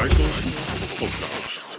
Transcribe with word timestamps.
Bijkans 0.00 0.44
Podcast. 0.98 1.69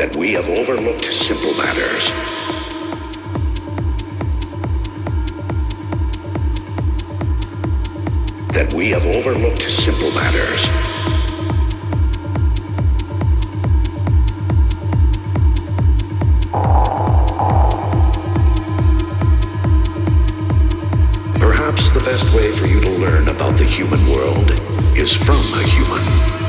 that 0.00 0.16
we 0.16 0.32
have 0.32 0.48
overlooked 0.48 1.04
simple 1.12 1.52
matters. 1.58 2.08
That 8.54 8.72
we 8.72 8.88
have 8.88 9.04
overlooked 9.04 9.60
simple 9.60 10.10
matters. 10.12 10.64
Perhaps 21.38 21.90
the 21.90 22.00
best 22.06 22.24
way 22.34 22.50
for 22.52 22.66
you 22.66 22.80
to 22.80 22.90
learn 22.92 23.28
about 23.28 23.58
the 23.58 23.64
human 23.64 24.00
world 24.08 24.50
is 24.96 25.14
from 25.14 25.42
a 25.52 25.62
human. 25.62 26.39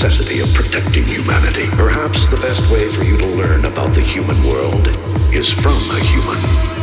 necessity 0.00 0.38
of 0.38 0.54
protecting 0.54 1.04
humanity. 1.08 1.66
Perhaps 1.70 2.28
the 2.28 2.36
best 2.36 2.60
way 2.70 2.88
for 2.88 3.02
you 3.02 3.16
to 3.18 3.26
learn 3.30 3.64
about 3.64 3.92
the 3.96 4.00
human 4.00 4.40
world 4.46 4.86
is 5.34 5.50
from 5.50 5.74
a 5.90 5.98
human. 5.98 6.77